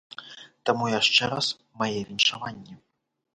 [0.69, 1.47] Таму яшчэ раз
[1.83, 2.73] мае віншаванні!